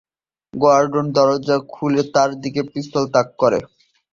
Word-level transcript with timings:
Gordon 0.53 1.05
দরজা 1.15 1.57
খুলে 1.71 2.01
তার 2.13 2.29
দিকে 2.43 2.61
পিস্তল 2.71 3.03
তাক 3.13 3.27
করে। 3.41 3.59